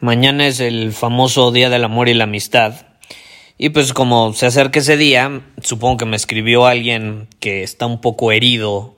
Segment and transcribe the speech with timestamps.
[0.00, 2.86] Mañana es el famoso Día del Amor y la Amistad.
[3.58, 8.00] Y pues como se acerca ese día, supongo que me escribió alguien que está un
[8.00, 8.96] poco herido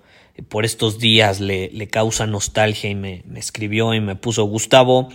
[0.51, 5.09] por estos días, le, le causa nostalgia y me, me, escribió y me puso, Gustavo,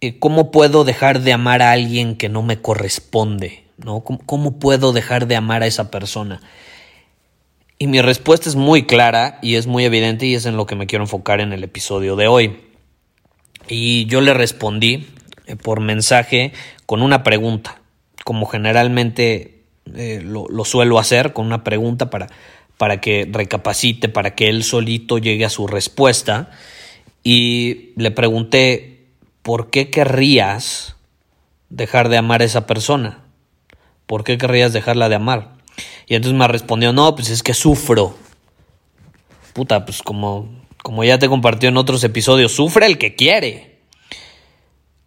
[0.00, 3.62] eh, ¿cómo puedo dejar de amar a alguien que no me corresponde?
[3.76, 4.00] ¿no?
[4.00, 6.40] ¿Cómo, ¿Cómo puedo dejar de amar a esa persona?
[7.78, 10.74] Y mi respuesta es muy clara y es muy evidente y es en lo que
[10.74, 12.65] me quiero enfocar en el episodio de hoy.
[13.68, 15.06] Y yo le respondí
[15.46, 16.52] eh, por mensaje
[16.86, 17.80] con una pregunta,
[18.24, 19.62] como generalmente
[19.94, 22.28] eh, lo, lo, suelo hacer, con una pregunta para,
[22.78, 26.50] para que recapacite, para que él solito llegue a su respuesta.
[27.22, 29.06] Y le pregunté,
[29.42, 30.96] ¿por qué querrías
[31.70, 33.24] dejar de amar a esa persona?
[34.06, 35.56] ¿Por qué querrías dejarla de amar?
[36.06, 38.16] Y entonces me respondió, no, pues es que sufro.
[39.52, 40.48] Puta, pues como
[40.86, 43.80] como ya te compartió en otros episodios, sufre el que quiere.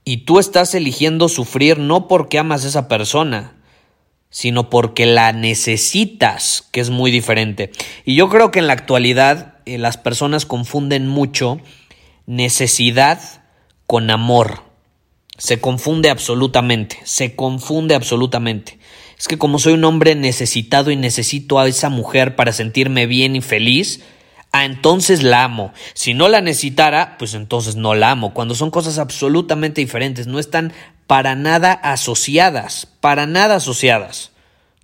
[0.03, 3.55] Y tú estás eligiendo sufrir no porque amas a esa persona,
[4.29, 7.71] sino porque la necesitas, que es muy diferente.
[8.03, 11.61] Y yo creo que en la actualidad eh, las personas confunden mucho
[12.25, 13.21] necesidad
[13.87, 14.63] con amor.
[15.37, 18.79] Se confunde absolutamente, se confunde absolutamente.
[19.17, 23.37] Es que como soy un hombre necesitado y necesito a esa mujer para sentirme bien
[23.37, 24.01] y feliz,
[24.51, 25.73] Ah, entonces la amo.
[25.93, 28.33] Si no la necesitara, pues entonces no la amo.
[28.33, 30.73] Cuando son cosas absolutamente diferentes, no están
[31.05, 34.31] para nada asociadas, para nada asociadas.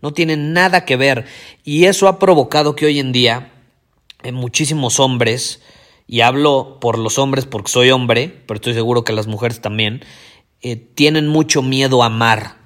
[0.02, 1.26] No tienen nada que ver.
[1.64, 3.52] Y eso ha provocado que hoy en día
[4.26, 5.62] eh, muchísimos hombres,
[6.08, 10.04] y hablo por los hombres porque soy hombre, pero estoy seguro que las mujeres también,
[10.62, 12.58] eh, tienen mucho miedo a amar.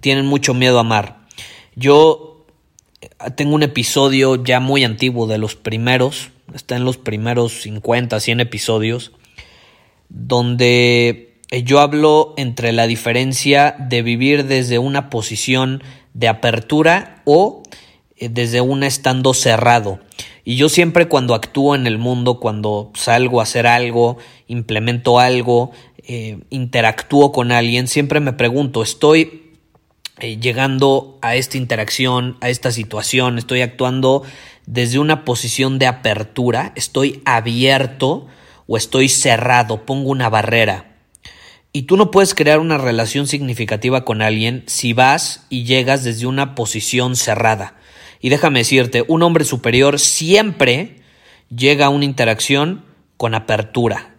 [0.00, 1.26] Tienen mucho miedo a amar.
[1.74, 2.25] Yo
[3.34, 8.40] tengo un episodio ya muy antiguo de los primeros, está en los primeros 50, 100
[8.40, 9.12] episodios,
[10.08, 11.34] donde
[11.64, 15.82] yo hablo entre la diferencia de vivir desde una posición
[16.14, 17.62] de apertura o
[18.16, 20.00] eh, desde una estando cerrado.
[20.44, 25.72] Y yo siempre cuando actúo en el mundo, cuando salgo a hacer algo, implemento algo,
[26.06, 29.45] eh, interactúo con alguien, siempre me pregunto, ¿estoy
[30.18, 34.22] eh, llegando a esta interacción, a esta situación, estoy actuando
[34.64, 38.26] desde una posición de apertura, estoy abierto
[38.66, 40.96] o estoy cerrado, pongo una barrera.
[41.72, 46.26] Y tú no puedes crear una relación significativa con alguien si vas y llegas desde
[46.26, 47.74] una posición cerrada.
[48.20, 51.02] Y déjame decirte, un hombre superior siempre
[51.54, 52.86] llega a una interacción
[53.18, 54.14] con apertura.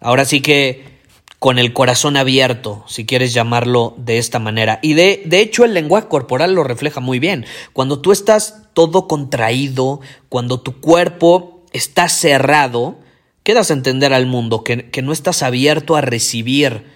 [0.00, 0.95] Ahora sí que
[1.38, 4.78] con el corazón abierto, si quieres llamarlo de esta manera.
[4.82, 7.44] Y de, de, hecho el lenguaje corporal lo refleja muy bien.
[7.72, 12.98] Cuando tú estás todo contraído, cuando tu cuerpo está cerrado,
[13.42, 16.86] quedas a entender al mundo que, que no estás abierto a recibir,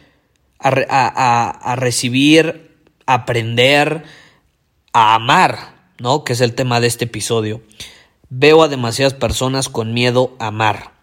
[0.58, 4.04] a, a, a, recibir, a aprender,
[4.92, 6.24] a amar, ¿no?
[6.24, 7.62] Que es el tema de este episodio.
[8.30, 10.99] Veo a demasiadas personas con miedo a amar.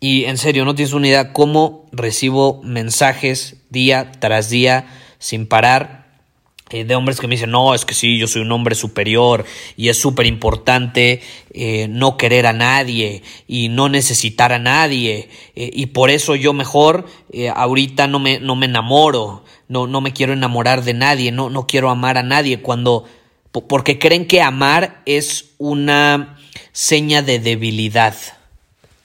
[0.00, 4.86] Y en serio, no tienes una idea cómo recibo mensajes día tras día
[5.18, 6.00] sin parar
[6.70, 9.44] eh, de hombres que me dicen, no, es que sí, yo soy un hombre superior
[9.76, 11.20] y es súper importante
[11.52, 16.52] eh, no querer a nadie y no necesitar a nadie eh, y por eso yo
[16.52, 17.06] mejor
[17.54, 21.66] ahorita no me, no me enamoro, no, no me quiero enamorar de nadie, no, no
[21.66, 23.04] quiero amar a nadie cuando,
[23.50, 26.38] porque creen que amar es una
[26.72, 28.14] seña de debilidad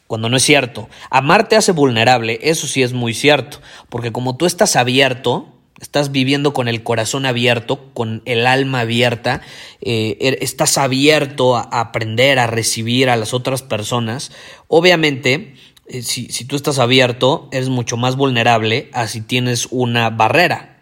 [0.07, 0.89] cuando no es cierto.
[1.09, 3.59] Amar te hace vulnerable, eso sí es muy cierto,
[3.89, 5.47] porque como tú estás abierto,
[5.79, 9.41] estás viviendo con el corazón abierto, con el alma abierta,
[9.81, 14.31] eh, er, estás abierto a aprender, a recibir a las otras personas,
[14.67, 15.55] obviamente
[15.87, 20.79] eh, si, si tú estás abierto, eres mucho más vulnerable a si tienes una barrera.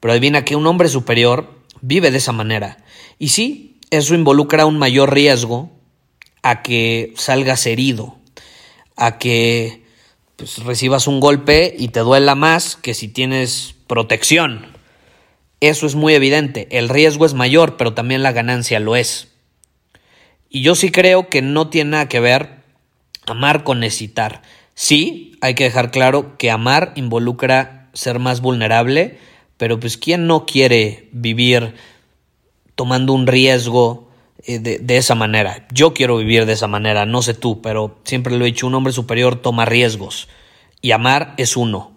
[0.00, 2.78] Pero adivina que un hombre superior vive de esa manera.
[3.18, 5.70] Y sí, eso involucra un mayor riesgo
[6.42, 8.17] a que salgas herido,
[8.98, 9.84] a que
[10.36, 14.66] pues, recibas un golpe y te duela más que si tienes protección.
[15.60, 16.68] Eso es muy evidente.
[16.70, 19.28] El riesgo es mayor, pero también la ganancia lo es.
[20.50, 22.58] Y yo sí creo que no tiene nada que ver
[23.26, 24.42] amar con necesitar.
[24.74, 29.18] Sí, hay que dejar claro que amar involucra ser más vulnerable,
[29.56, 31.74] pero pues ¿quién no quiere vivir
[32.74, 34.07] tomando un riesgo
[34.56, 35.66] de, de, esa manera?
[35.70, 38.74] Yo quiero vivir de esa manera, no sé tú, pero siempre lo he dicho, un
[38.74, 40.28] hombre superior toma riesgos
[40.80, 41.92] y amar es uno.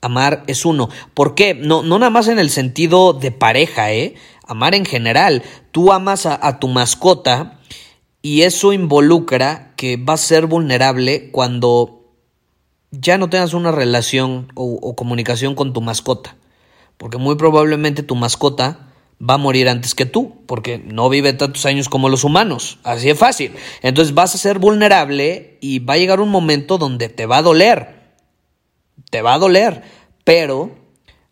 [0.00, 0.88] Amar es uno.
[1.14, 1.54] ¿Por qué?
[1.54, 4.14] No, no nada más en el sentido de pareja, ¿eh?
[4.46, 5.42] Amar en general.
[5.72, 7.58] Tú amas a, tu mascota
[8.22, 12.06] y eso involucra que vas a ser vulnerable cuando
[12.90, 16.36] ya no tengas una relación o, comunicación con tu mascota.
[16.96, 18.87] Porque muy probablemente tu mascota
[19.20, 22.78] va a morir antes que tú, porque no vive tantos años como los humanos.
[22.84, 23.52] Así es fácil.
[23.82, 27.42] Entonces vas a ser vulnerable y va a llegar un momento donde te va a
[27.42, 27.98] doler
[29.10, 29.82] te va a doler,
[30.24, 30.70] pero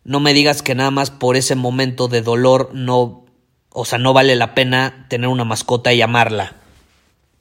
[0.03, 3.25] no me digas que nada más por ese momento de dolor no,
[3.71, 6.55] o sea, no vale la pena tener una mascota y amarla.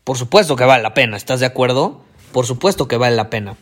[0.04, 2.02] Por supuesto que vale la pena, ¿estás de acuerdo?
[2.32, 3.56] Por supuesto que vale la pena.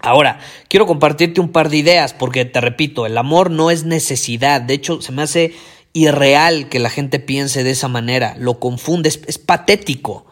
[0.00, 0.38] Ahora,
[0.68, 4.74] quiero compartirte un par de ideas porque te repito, el amor no es necesidad, de
[4.74, 5.54] hecho se me hace
[5.94, 10.26] irreal que la gente piense de esa manera, lo confunde, es, patético.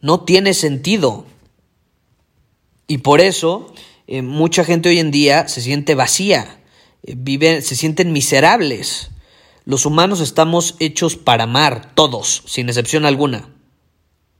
[0.00, 1.26] No tiene sentido.
[2.88, 3.72] Y por eso
[4.08, 6.58] eh, mucha gente hoy en día se siente vacía,
[7.04, 9.10] eh, vive, se sienten miserables.
[9.66, 13.50] Los humanos estamos hechos para amar, todos, sin excepción alguna.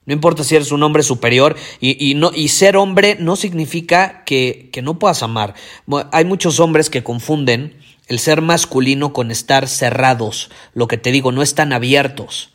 [0.06, 4.24] No importa si eres un hombre superior y, y no, y ser hombre no significa
[4.24, 5.54] que, que no puedas amar.
[6.10, 7.76] Hay muchos hombres que confunden
[8.10, 10.50] el ser masculino con estar cerrados.
[10.74, 12.50] Lo que te digo, no están abiertos.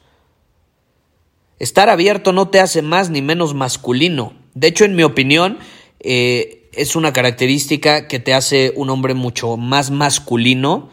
[1.60, 4.34] Estar abierto no te hace más ni menos masculino.
[4.54, 5.58] De hecho, en mi opinión,
[6.02, 10.90] eh, es una característica que te hace un hombre mucho más masculino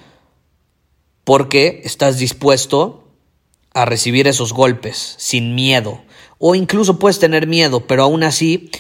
[1.25, 3.09] porque estás dispuesto
[3.75, 6.03] a recibir esos golpes sin miedo.
[6.39, 8.71] O incluso puedes tener miedo, pero aún así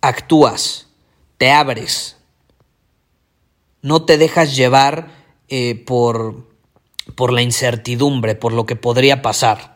[0.00, 0.88] actúas,
[1.36, 2.17] te abres,
[3.88, 5.08] no te dejas llevar
[5.48, 6.46] eh, por,
[7.14, 9.74] por la incertidumbre, por lo que podría pasar.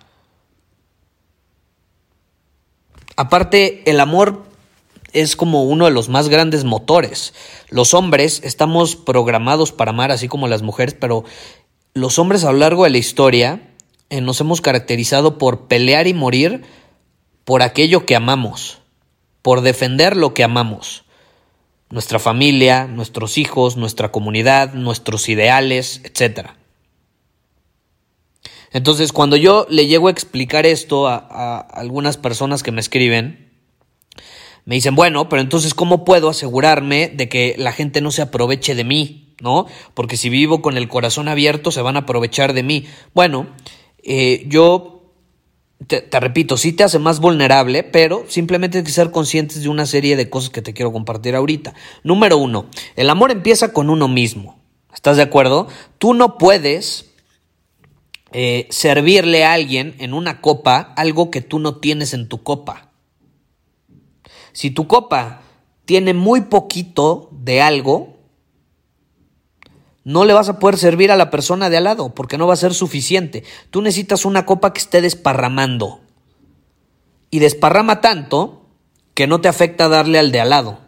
[3.17, 4.45] Aparte, el amor
[5.13, 7.33] es como uno de los más grandes motores.
[7.71, 11.25] Los hombres estamos programados para amar así como las mujeres, pero
[11.95, 13.71] los hombres a lo largo de la historia
[14.11, 16.65] eh, nos hemos caracterizado por pelear y morir
[17.45, 18.79] por aquello que amamos,
[19.41, 21.05] por defender lo que amamos.
[21.93, 26.49] Nuestra familia, nuestros hijos, nuestra comunidad, nuestros ideales, etc.
[28.73, 33.53] Entonces, cuando yo le llego a explicar esto a, algunas personas que me escriben,
[34.65, 38.75] me dicen, bueno, pero entonces, ¿cómo puedo asegurarme de que la gente no se aproveche
[38.75, 39.35] de mí?
[39.43, 39.67] ¿No?
[39.93, 42.87] Porque si vivo con el corazón abierto, se van a aprovechar de mí.
[43.13, 43.49] Bueno,
[44.03, 45.02] eh, yo
[45.87, 49.87] te, repito, sí te hace más vulnerable, pero simplemente hay que ser conscientes de una
[49.87, 51.75] serie de cosas que te quiero compartir ahorita.
[52.03, 52.67] Número uno,
[52.97, 54.61] el amor empieza con uno mismo.
[54.93, 55.69] ¿Estás de acuerdo?
[55.99, 57.11] Tú no puedes
[58.33, 62.91] eh, servirle a alguien en una copa algo que tú no tienes en tu copa.
[64.53, 65.43] Si tu copa
[65.85, 68.22] tiene muy poquito de algo,
[70.05, 72.55] no le vas a poder servir a la persona de al lado porque no va
[72.55, 73.45] a ser suficiente.
[73.71, 76.01] Tú necesitas una copa que esté desparramando.
[77.31, 78.67] Y desparrama tanto
[79.15, 80.81] que no te afecta darle al de al lado.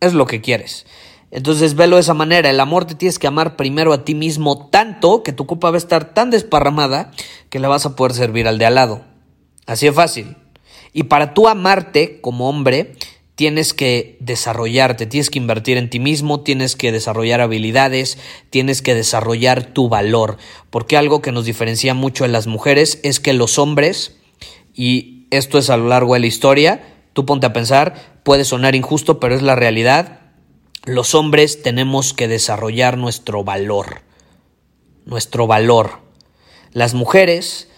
[0.00, 0.86] Es lo que quieres.
[1.30, 2.50] Entonces velo de esa manera.
[2.50, 5.76] El amor te tienes que amar primero a ti mismo tanto que tu copa va
[5.76, 7.12] a estar tan desparramada
[7.48, 9.04] que le vas a poder servir al de al lado.
[9.66, 10.36] Así es fácil.
[10.92, 12.94] Y para tú amarte como hombre,
[13.40, 18.18] tienes que desarrollarte, tienes que invertir en ti mismo, tienes que desarrollar habilidades,
[18.50, 20.36] tienes que desarrollar tu valor.
[20.68, 24.14] Porque algo que nos diferencia mucho en las mujeres es que los hombres,
[24.74, 26.82] y esto es a lo largo de la historia,
[27.14, 30.20] tú ponte a pensar, puede sonar injusto, pero es la realidad,
[30.84, 34.02] los hombres tenemos que desarrollar nuestro valor,
[35.06, 36.00] nuestro valor.
[36.74, 37.68] Las mujeres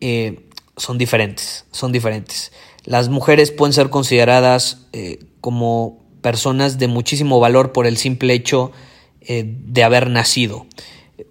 [0.00, 2.52] eh, son diferentes, son diferentes.
[2.88, 8.72] Las mujeres pueden ser consideradas eh, como personas de muchísimo valor por el simple hecho
[9.20, 10.64] eh, de haber nacido.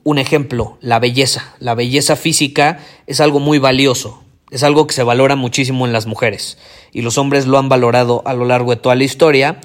[0.04, 1.56] Un ejemplo, la belleza.
[1.58, 4.22] La belleza física es algo muy valioso.
[4.52, 6.60] Es algo que se valora muchísimo en las mujeres
[6.94, 9.60] y los hombres lo han valorado a lo largo de toda la historia.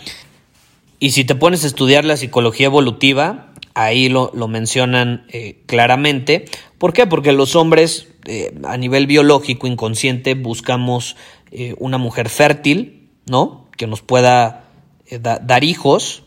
[0.99, 6.47] Y si te pones a estudiar la psicología evolutiva, ahí lo, mencionan eh, claramente.
[6.79, 7.07] ¿Por qué?
[7.07, 8.09] Porque los hombres
[8.65, 11.17] a nivel biológico inconsciente buscamos
[11.53, 13.69] eh, una mujer fértil, ¿no?
[13.77, 14.65] Que nos pueda
[15.11, 16.25] dar hijos.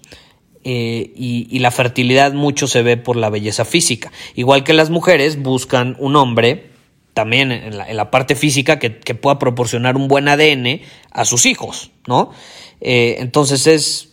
[0.64, 4.12] Y, y, la fertilidad mucho se ve por la belleza física.
[4.34, 6.72] Igual que las mujeres buscan un hombre
[7.16, 12.32] también en la, parte física que, pueda proporcionar un buen ADN a sus hijos, ¿no?
[12.82, 14.10] Eh, entonces es,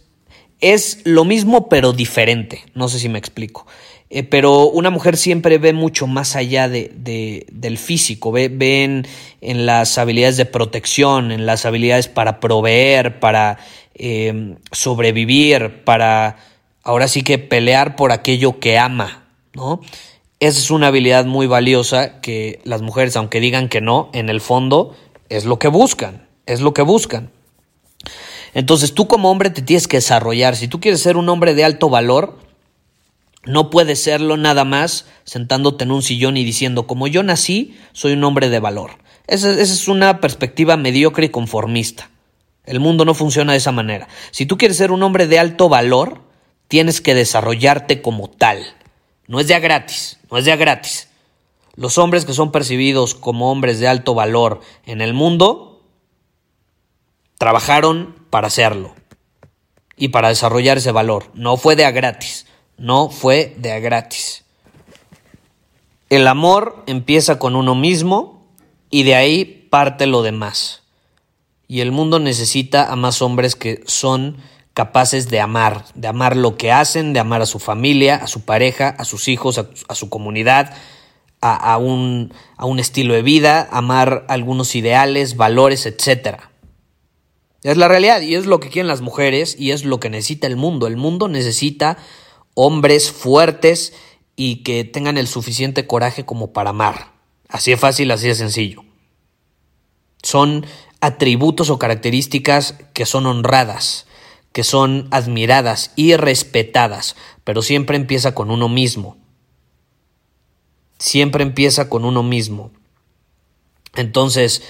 [0.60, 3.66] es lo mismo pero diferente, no sé si me explico.
[4.14, 8.44] Eh, pero una mujer siempre ve mucho más allá de, del físico, ve,
[9.40, 13.56] en, las habilidades de protección, en las habilidades para proveer, para
[13.94, 16.36] em, sobrevivir, para
[16.82, 19.80] ahora sí que pelear por aquello que ama, ¿no?
[20.40, 24.42] Esa es una habilidad muy valiosa que las mujeres, aunque digan que no, en el
[24.42, 24.94] fondo
[25.30, 27.30] es lo que buscan, es lo que buscan.
[28.52, 30.54] Entonces tú como hombre te tienes que desarrollar.
[30.54, 32.51] Si tú quieres ser un hombre de alto valor,
[33.44, 38.12] no puedes serlo nada más sentándote en un sillón y diciendo, como yo nací, soy
[38.12, 38.98] un hombre de valor.
[39.26, 42.10] Esa, es una perspectiva mediocre y conformista.
[42.64, 44.08] El mundo no funciona de esa manera.
[44.30, 46.22] Si tú quieres ser un hombre de alto valor,
[46.68, 48.62] tienes que desarrollarte como tal.
[49.26, 51.08] No es ya gratis, no es ya gratis.
[51.74, 55.82] Los hombres que son percibidos como hombres de alto valor en el mundo
[57.38, 58.94] trabajaron para hacerlo
[59.96, 61.30] y para desarrollar ese valor.
[61.34, 62.46] No fue de a gratis,
[62.82, 64.44] no fue de a gratis.
[66.10, 68.44] El amor empieza con uno mismo
[68.90, 70.82] y de ahí parte lo demás.
[71.68, 74.36] Y el mundo necesita a más hombres que son
[74.74, 78.44] capaces de amar, de amar lo que hacen, de amar a su familia, a su
[78.44, 80.74] pareja, a sus hijos, a, su comunidad,
[81.40, 86.40] a, un, a, un, estilo de vida, amar algunos ideales, valores, etc.
[87.62, 90.48] Es la realidad y es lo que quieren las mujeres y es lo que necesita
[90.48, 90.88] el mundo.
[90.88, 91.96] El mundo necesita
[92.54, 93.92] hombres fuertes
[94.36, 97.12] y que tengan el suficiente coraje como para amar.
[97.48, 98.84] Así de fácil, así de sencillo.
[100.22, 100.66] Son
[101.00, 104.06] atributos o características que son honradas,
[104.52, 109.16] que son admiradas y respetadas, pero siempre empieza con uno mismo.
[110.98, 112.70] Siempre empieza con uno mismo.
[113.94, 114.62] Entonces,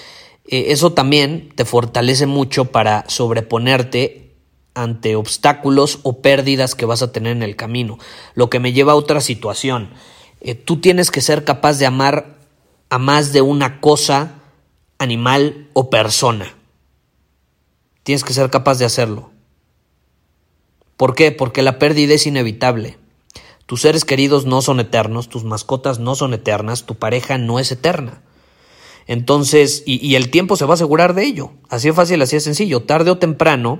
[0.45, 4.22] eh, eso también te fortalece mucho para sobreponerte
[4.73, 7.99] ante obstáculos o pérdidas que vas a tener en el camino.
[8.35, 9.89] Lo que me lleva a otra situación.
[10.41, 12.37] Eh, tú tienes que ser capaz de amar
[12.89, 14.41] a más de una cosa,
[14.97, 16.55] animal o persona.
[18.03, 19.31] Tienes que ser capaz de hacerlo.
[20.97, 21.31] ¿Por qué?
[21.31, 22.97] Porque la pérdida es inevitable.
[23.65, 27.71] Tus seres queridos no son eternos, tus mascotas no son eternas, tu pareja no es
[27.71, 28.21] eterna.
[29.07, 31.51] Entonces, y, el tiempo se va a asegurar de ello.
[31.69, 32.83] Así de fácil, así de sencillo.
[32.83, 33.79] Tarde o temprano,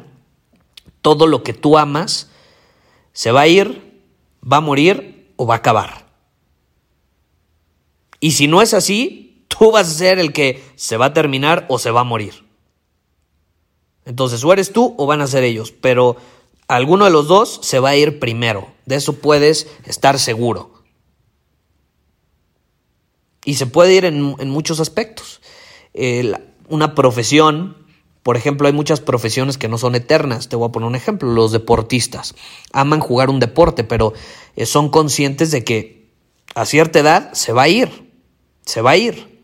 [1.03, 2.31] todo lo que tú amas
[3.11, 4.01] se va a ir,
[4.41, 6.07] va a morir o va a acabar.
[8.19, 11.65] Y si no es así, tú vas a ser el que se va a terminar
[11.69, 12.45] o se va a morir.
[14.05, 16.15] Entonces, o eres tú o van a ser ellos, pero
[16.67, 18.71] alguno de los dos se va a ir primero.
[18.85, 20.71] De eso puedes estar seguro.
[23.45, 25.41] Y se puede ir en, muchos aspectos.
[26.69, 27.82] una profesión,
[28.23, 30.47] por ejemplo, hay muchas profesiones que no son eternas.
[30.47, 31.29] Te voy a poner un ejemplo.
[31.29, 32.35] Los deportistas
[32.71, 34.13] aman jugar un deporte, pero
[34.55, 36.07] eh, son conscientes de que
[36.55, 38.09] a cierta edad se va a ir.
[38.65, 39.43] Se va a ir.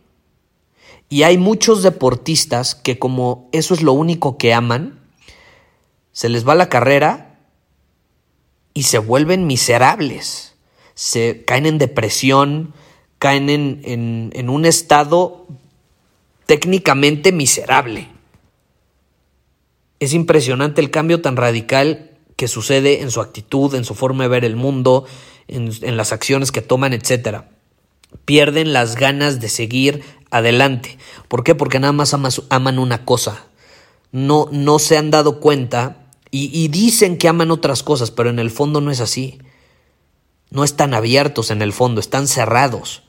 [1.09, 4.99] Y hay muchos deportistas que como eso es lo único que aman,
[6.13, 7.39] se les va la carrera
[8.73, 10.55] y se vuelven miserables,
[10.93, 12.73] se caen en depresión,
[13.17, 15.47] caen en, en un estado
[16.45, 18.18] técnicamente miserable.
[19.99, 24.29] Es impresionante el cambio tan radical que sucede en su actitud, en su forma de
[24.29, 25.05] ver el mundo,
[25.47, 27.43] en, en, las acciones que toman, etc.
[28.25, 30.97] Pierden las ganas de seguir adelante.
[31.27, 31.55] ¿Por qué?
[31.55, 33.45] Porque nada más aman una cosa.
[34.11, 38.51] No, no se han dado cuenta y, dicen que aman otras cosas, pero en el
[38.51, 39.39] fondo no es así.
[40.51, 43.03] No están abiertos en el fondo, están cerrados.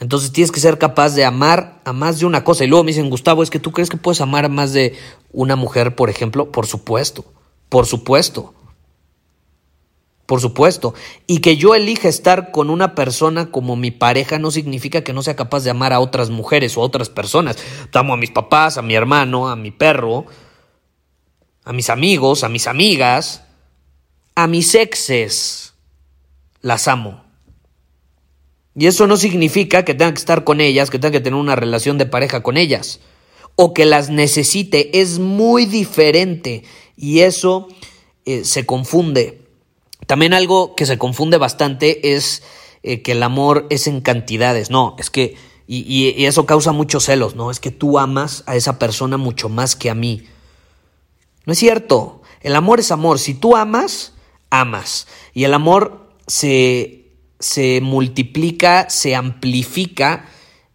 [0.00, 2.64] Entonces tienes que ser capaz de amar a más de una cosa.
[2.64, 4.96] Y luego me dicen, Gustavo, ¿es que tú crees que puedes amar a más de
[5.30, 6.50] una mujer, por ejemplo?
[6.50, 7.24] Por supuesto,
[7.68, 8.54] por supuesto.
[10.24, 10.94] Por supuesto.
[11.26, 15.22] Y que yo elija estar con una persona como mi pareja no significa que no
[15.22, 17.58] sea capaz de amar a otras mujeres o a otras personas.
[17.92, 20.24] Amo a mis papás, a mi hermano, a mi perro,
[21.64, 23.44] a mis amigos, a mis amigas,
[24.34, 25.74] a mis exes.
[26.62, 27.29] Las amo.
[28.74, 31.56] Y eso no significa que tenga que estar con ellas, que tenga que tener una
[31.56, 33.00] relación de pareja con ellas,
[33.56, 35.00] o que las necesite.
[35.00, 36.62] Es muy diferente
[36.96, 37.68] y eso
[38.24, 39.42] eh, se confunde.
[40.06, 42.42] También algo que se confunde bastante es
[42.82, 44.70] eh, que el amor es en cantidades.
[44.70, 45.36] No, es que,
[45.66, 47.50] y, y eso causa muchos celos, ¿no?
[47.50, 50.26] Es que tú amas a esa persona mucho más que a mí.
[51.44, 52.22] No es cierto.
[52.40, 53.18] El amor es amor.
[53.18, 54.14] Si tú amas,
[54.50, 55.06] amas.
[55.34, 56.99] Y el amor se,
[57.40, 60.26] se multiplica, se amplifica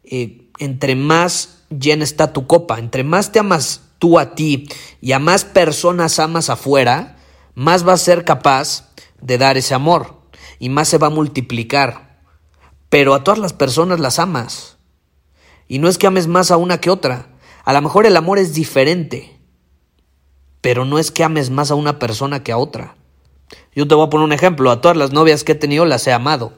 [0.04, 2.80] eh, entre más llena está tu copa.
[2.80, 4.68] Entre más te amas tú a ti
[5.02, 7.18] y a más personas amas afuera,
[7.54, 8.92] más vas a ser capaz
[9.22, 10.22] de dar ese amor
[10.60, 12.20] y más se va a multiplicar.
[12.90, 14.78] Pero a todas las personas las amas.
[15.68, 17.30] Y no es que ames más a una que otra.
[17.64, 19.40] A lo mejor el amor es diferente.
[20.62, 22.96] Pero no es que ames más a una persona que a otra.
[23.76, 24.72] Yo te voy a poner un ejemplo.
[24.72, 26.54] A todas las novias que he tenido las he amado.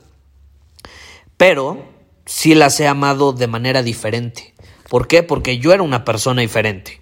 [1.35, 1.83] Pero
[2.25, 4.53] sí las he amado de manera diferente.
[4.89, 5.23] ¿Por qué?
[5.23, 7.01] Porque yo era una persona diferente.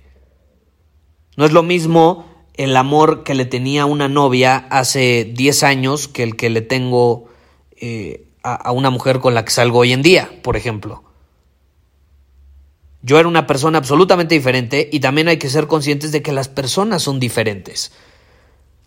[1.35, 6.23] No es lo mismo el amor que le tenía una novia hace 10 años que
[6.23, 7.25] el que le tengo
[7.75, 11.03] eh, a una mujer con la que salgo hoy en día, por ejemplo.
[13.01, 16.47] Yo era una persona absolutamente diferente y también hay que ser conscientes de que las
[16.47, 17.91] personas son diferentes.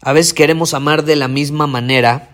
[0.00, 2.31] A veces queremos amar de la misma manera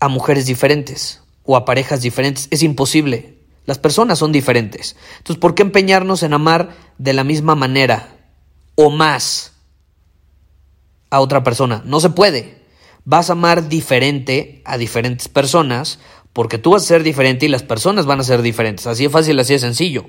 [0.00, 2.48] a mujeres diferentes o a parejas diferentes.
[2.50, 3.36] Es imposible.
[3.64, 4.96] Las personas son diferentes.
[5.18, 8.16] Entonces, ¿por qué empeñarnos en amar de la misma manera
[8.74, 9.52] o más
[11.10, 11.82] a otra persona?
[11.84, 12.62] No se puede.
[13.04, 16.00] Vas a amar diferente a diferentes personas
[16.32, 18.86] porque tú vas a ser diferente y las personas van a ser diferentes.
[18.86, 20.06] Así es fácil, así es sencillo.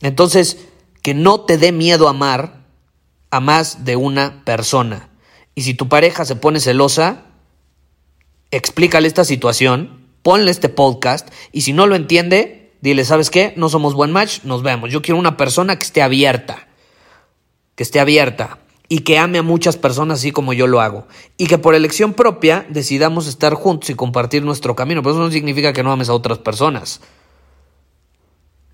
[0.00, 0.58] Entonces,
[1.02, 2.61] que no te dé miedo amar
[3.32, 5.08] a más de una persona.
[5.54, 7.24] Y si tu pareja se pone celosa,
[8.50, 13.54] explícale esta situación, ponle este podcast y si no lo entiende, dile, ¿sabes qué?
[13.56, 14.92] No somos buen match, nos vemos.
[14.92, 16.68] Yo quiero una persona que esté abierta,
[17.74, 18.58] que esté abierta
[18.90, 21.08] y que ame a muchas personas así como yo lo hago.
[21.38, 25.02] Y que por elección propia decidamos estar juntos y compartir nuestro camino.
[25.02, 27.00] Pero eso no significa que no ames a otras personas.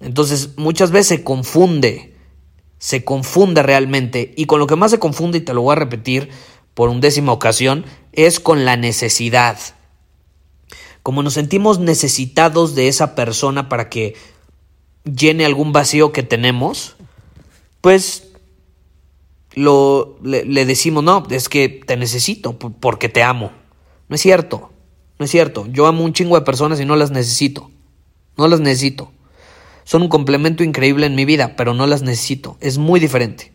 [0.01, 2.18] Entonces muchas veces se confunde
[2.79, 5.77] se confunde realmente y con lo que más se confunde, y te lo voy a
[5.77, 6.29] repetir
[6.75, 9.59] por undécima ocasión, es con la necesidad.
[11.03, 14.15] Como nos sentimos necesitados de esa persona para que
[15.05, 16.97] llene algún vacío que tenemos,
[17.81, 18.29] pues
[19.55, 23.51] lo, le, le decimos, no, es que te necesito porque te amo.
[24.09, 24.71] No es cierto,
[25.19, 25.67] no es cierto.
[25.71, 27.71] Yo amo un chingo de personas y no las necesito.
[28.37, 29.11] No las necesito.
[29.89, 32.59] Son un complemento increíble en mi vida, pero no las necesito.
[32.61, 33.55] Es muy diferente.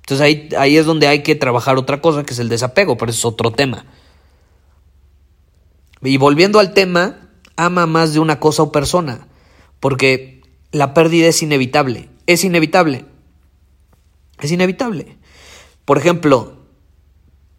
[0.00, 3.12] Entonces ahí, ahí es donde hay que trabajar otra cosa, que es el desapego, pero
[3.12, 3.84] es otro tema.
[6.02, 9.28] Y volviendo al tema, ama más de una cosa o persona,
[9.78, 12.10] porque la pérdida es inevitable.
[12.26, 13.04] Es inevitable.
[14.40, 15.18] Es inevitable.
[15.84, 16.64] Por ejemplo,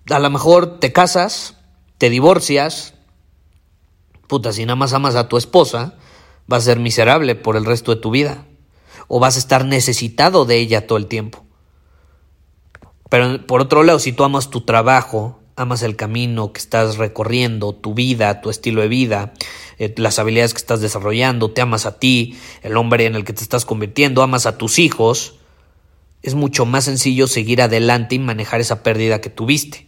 [0.09, 1.55] a lo mejor te casas,
[1.97, 2.93] te divorcias,
[4.27, 5.95] puta, si nada más amas a tu esposa,
[6.47, 8.45] vas a ser miserable por el resto de tu vida
[9.07, 11.45] o vas a estar necesitado de ella todo el tiempo.
[13.09, 17.73] Pero por otro lado, si tú amas tu trabajo, amas el camino que estás recorriendo,
[17.73, 19.33] tu vida, tu estilo de vida,
[19.79, 23.33] eh, las habilidades que estás desarrollando, te amas a ti, el hombre en el que
[23.33, 25.35] te estás convirtiendo, amas a tus hijos,
[26.21, 29.87] es mucho más sencillo seguir adelante y manejar esa pérdida que tuviste.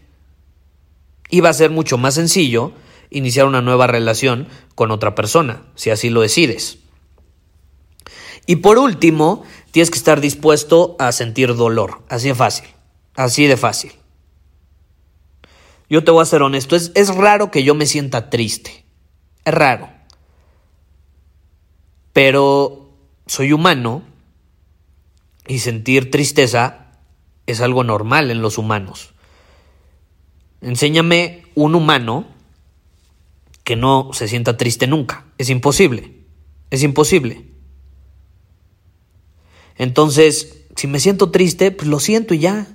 [1.29, 2.73] Y va a ser mucho más sencillo
[3.09, 6.79] iniciar una nueva relación con otra persona, si así lo decides.
[8.45, 12.03] Y por último, tienes que estar dispuesto a sentir dolor.
[12.09, 12.67] Así de fácil.
[13.15, 13.93] Así de fácil.
[15.89, 18.85] Yo te voy a ser honesto, es, es raro que yo me sienta triste.
[19.45, 19.89] Es raro.
[22.11, 22.89] Pero
[23.27, 24.03] soy humano
[25.47, 26.87] y sentir tristeza
[27.45, 29.13] es algo normal en los humanos.
[30.61, 32.25] Enséñame un humano
[33.63, 35.25] que no se sienta triste nunca.
[35.37, 36.25] Es imposible.
[36.69, 37.45] Es imposible.
[39.77, 42.67] Entonces, si me siento triste, pues lo siento y ya.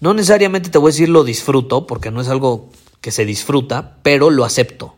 [0.00, 2.70] No necesariamente te voy a decir lo disfruto, porque no es algo
[3.00, 4.94] que se disfruta, pero lo acepto.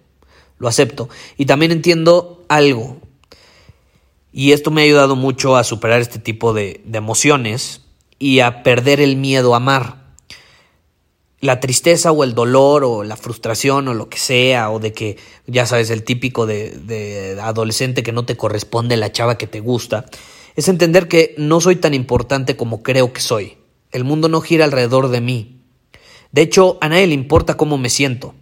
[0.59, 1.09] Lo acepto.
[1.39, 2.99] Y también entiendo algo.
[4.33, 7.83] Y esto me ha ayudado mucho a superar este tipo de, de emociones
[8.19, 10.00] y a perder el miedo a amar
[11.41, 15.17] la tristeza o el dolor o la frustración o lo que sea, o de que,
[15.47, 20.05] ya sabes, el típico de, adolescente que no te corresponde la chava que te gusta,
[20.57, 23.57] es entender que no soy tan importante como creo que soy.
[23.91, 25.63] El mundo no gira alrededor de mí.
[26.33, 28.35] De hecho, a nadie le importa cómo me siento.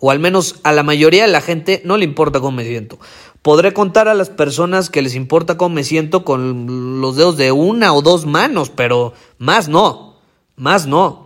[0.00, 2.98] O al menos a la mayoría de la gente no le importa cómo me siento.
[3.40, 7.52] Podré contar a las personas que les importa cómo me siento con los dedos de
[7.52, 10.16] una o dos manos, pero más no,
[10.56, 11.23] más no.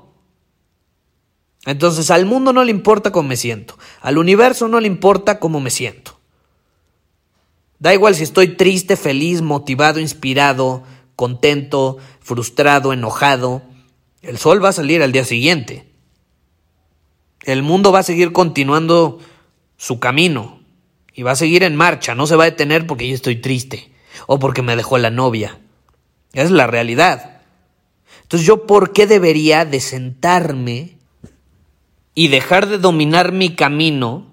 [1.69, 5.61] Entonces al mundo no le importa cómo me siento, al universo no le importa cómo
[5.61, 6.19] me siento.
[7.79, 10.83] Da igual si estoy triste, feliz, motivado, inspirado,
[11.15, 13.61] contento, frustrado, enojado.
[14.23, 15.93] El sol va a salir al día siguiente.
[17.45, 19.19] El mundo va a seguir continuando
[19.77, 20.61] su camino
[21.13, 23.93] y va a seguir en marcha, no se va a detener porque yo estoy triste
[24.27, 25.59] o porque me dejó la novia.
[26.33, 27.43] Es la realidad.
[28.23, 30.98] Entonces yo, ¿por qué debería de sentarme
[32.19, 34.27] y dejar de dominar mi camino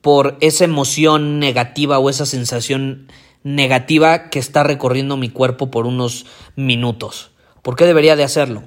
[0.00, 3.08] por esa emoción negativa o esa sensación
[3.42, 6.24] negativa que está recorriendo mi cuerpo por unos
[6.56, 7.32] minutos.
[7.60, 8.62] ¿Por qué debería de hacerlo?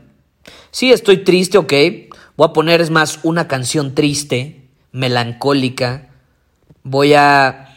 [0.69, 1.73] Sí, estoy triste, ok.
[2.37, 6.09] Voy a poner, es más, una canción triste, melancólica.
[6.83, 7.75] Voy a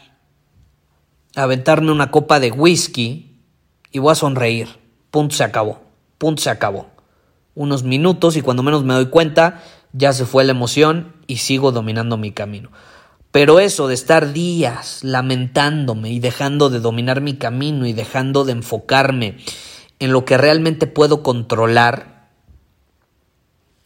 [1.35, 3.41] aventarme una copa de whisky
[3.91, 4.67] y voy a sonreír.
[5.09, 5.81] Punto se acabó.
[6.19, 6.91] Punto se acabó.
[7.55, 11.71] Unos minutos y cuando menos me doy cuenta, ya se fue la emoción y sigo
[11.71, 12.71] dominando mi camino.
[13.31, 18.53] Pero eso de estar días lamentándome y dejando de dominar mi camino y dejando de
[18.53, 19.37] enfocarme
[19.99, 22.29] en lo que realmente puedo controlar,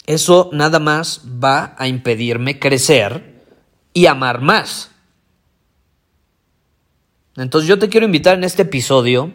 [0.05, 3.43] eso nada más va a impedirme crecer
[3.93, 4.91] y amar más.
[7.35, 9.33] Entonces yo te quiero invitar en este episodio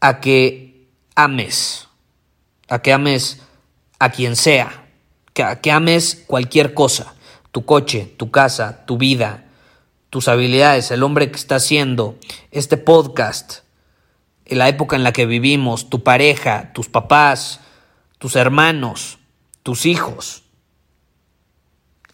[0.00, 1.88] a que ames,
[2.68, 3.42] a que ames
[3.98, 4.87] a quien sea,
[5.60, 7.14] que, ames cualquier cosa,
[7.52, 9.44] tu coche, tu casa, tu vida,
[10.10, 12.16] tus habilidades, el hombre que está haciendo
[12.50, 13.60] este podcast,
[14.46, 17.60] la época en la que vivimos, tu pareja, tus papás,
[18.18, 19.18] tus hermanos,
[19.62, 20.42] tus hijos.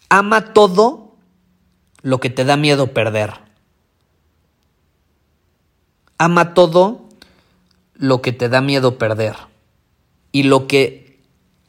[0.09, 1.15] Ama todo
[2.01, 3.33] lo que te da miedo perder.
[6.19, 7.09] Ama todo
[7.95, 9.35] lo que te da miedo perder.
[10.31, 11.04] Y lo que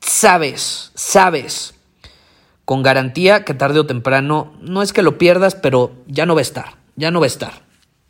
[0.06, 1.74] sabes, sabes
[2.64, 6.40] con garantía que tarde o temprano, no es que lo pierdas, pero ya no va
[6.40, 7.62] a estar, ya no va a estar.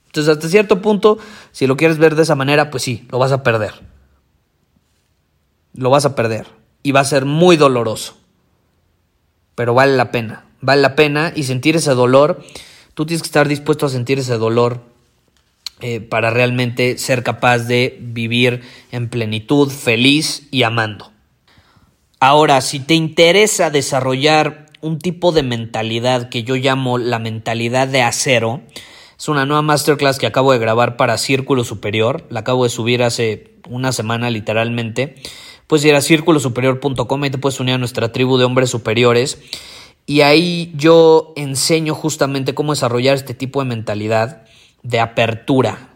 [0.06, 1.18] Entonces, hasta cierto punto,
[1.52, 3.74] si lo quieres ver de esa manera, pues sí, lo vas a perder.
[5.74, 6.46] Lo vas a perder.
[6.82, 8.16] Y va a ser muy doloroso.
[9.54, 10.46] Pero vale la pena.
[10.62, 12.42] Vale la pena y sentir ese dolor.
[12.94, 14.80] Tú tienes que estar dispuesto a sentir ese dolor
[15.80, 21.12] eh, para realmente ser capaz de vivir en plenitud, feliz y amando.
[22.18, 28.00] Ahora, si te interesa desarrollar un tipo de mentalidad que yo llamo la mentalidad de
[28.02, 28.62] acero,
[29.18, 33.02] es una nueva masterclass que acabo de grabar para Círculo Superior, la acabo de subir
[33.02, 35.16] hace una semana literalmente.
[35.66, 39.38] Puedes ir a círculosuperior.com y te puedes unir a nuestra tribu de hombres superiores.
[40.07, 44.44] Y ahí yo enseño justamente cómo desarrollar este tipo de mentalidad
[44.83, 45.94] de apertura.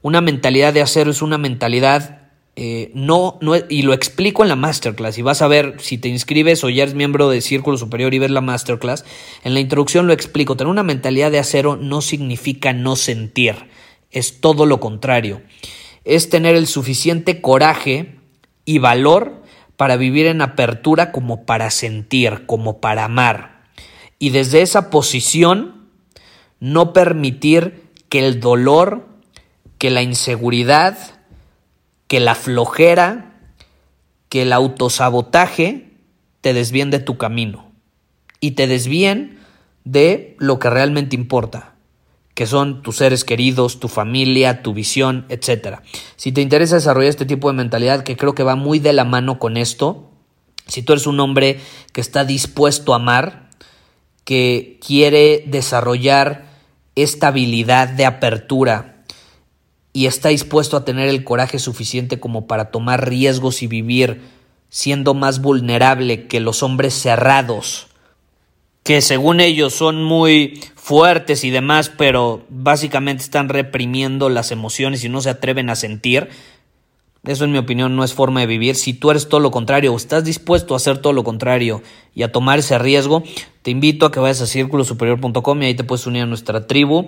[0.00, 2.23] Una mentalidad de acero es una mentalidad
[2.56, 6.08] eh, no, no, y lo explico en la masterclass y vas a ver si te
[6.08, 9.04] inscribes o ya eres miembro de Círculo Superior y ves la masterclass,
[9.42, 13.56] en la introducción lo explico, tener una mentalidad de acero no significa no sentir,
[14.12, 15.42] es todo lo contrario,
[16.04, 18.20] es tener el suficiente coraje
[18.64, 19.42] y valor
[19.76, 23.64] para vivir en apertura como para sentir, como para amar,
[24.20, 25.88] y desde esa posición
[26.60, 29.08] no permitir que el dolor,
[29.76, 30.96] que la inseguridad,
[32.06, 33.32] que la flojera,
[34.28, 35.92] que el autosabotaje
[36.40, 37.72] te desvíen de tu camino
[38.40, 39.38] y te desvíen
[39.84, 41.74] de lo que realmente importa,
[42.34, 45.78] que son tus seres queridos, tu familia, tu visión, etc.
[46.16, 49.04] Si te interesa desarrollar este tipo de mentalidad, que creo que va muy de la
[49.04, 50.10] mano con esto,
[50.66, 51.60] si tú eres un hombre
[51.92, 53.50] que está dispuesto a amar,
[54.24, 56.46] que quiere desarrollar
[56.96, 58.93] esta habilidad de apertura,
[59.96, 64.20] y está dispuesto a tener el coraje suficiente como para tomar riesgos y vivir
[64.68, 67.86] siendo más vulnerable que los hombres cerrados,
[68.82, 75.08] que según ellos son muy fuertes y demás, pero básicamente están reprimiendo las emociones y
[75.08, 76.28] no se atreven a sentir.
[77.22, 78.74] Eso en mi opinión no es forma de vivir.
[78.74, 81.82] Si tú eres todo lo contrario o estás dispuesto a hacer todo lo contrario
[82.16, 83.22] y a tomar ese riesgo,
[83.62, 87.06] te invito a que vayas a círculosuperior.com y ahí te puedes unir a nuestra tribu.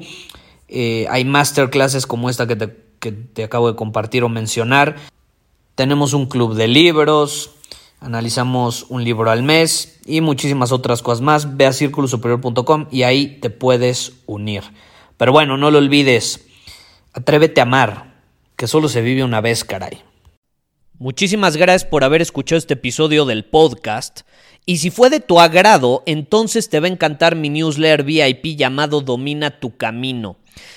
[0.68, 4.96] Eh, hay masterclasses como esta que te, que te acabo de compartir o mencionar.
[5.74, 7.50] Tenemos un club de libros,
[8.00, 11.56] analizamos un libro al mes y muchísimas otras cosas más.
[11.56, 14.62] Ve a círculosuperior.com y ahí te puedes unir.
[15.16, 16.46] Pero bueno, no lo olvides.
[17.12, 18.14] Atrévete a amar,
[18.56, 20.02] que solo se vive una vez, caray.
[20.98, 24.22] Muchísimas gracias por haber escuchado este episodio del podcast.
[24.64, 29.00] Y si fue de tu agrado, entonces te va a encantar mi newsletter VIP llamado
[29.00, 30.36] Domina tu Camino.